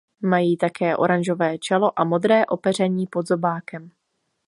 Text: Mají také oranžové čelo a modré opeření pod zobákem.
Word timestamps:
Mají 0.21 0.57
také 0.57 0.97
oranžové 0.97 1.57
čelo 1.57 1.99
a 1.99 2.03
modré 2.03 2.45
opeření 2.45 3.07
pod 3.07 3.27
zobákem. 3.27 3.91